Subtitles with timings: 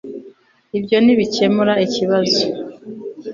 [0.77, 2.43] ibyo ntibikemura ikibazo